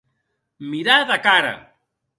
[0.71, 1.57] Mirar de cara.